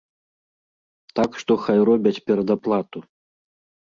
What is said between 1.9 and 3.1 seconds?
робяць перадаплату.